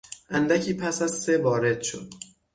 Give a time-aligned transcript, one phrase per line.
[0.29, 2.13] اندکی پس از سه وارد شد.